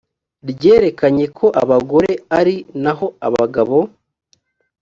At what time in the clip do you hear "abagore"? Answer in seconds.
1.61-2.11